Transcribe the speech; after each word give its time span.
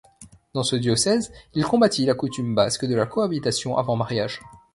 Dans 0.55 0.63
ce 0.63 0.75
diocèse, 0.75 1.31
il 1.53 1.63
combattit 1.63 2.07
la 2.07 2.15
coutume 2.15 2.55
basque 2.55 2.87
de 2.87 2.95
la 2.95 3.05
cohabitation 3.05 3.77
avant 3.77 3.95
mariage. 3.95 4.41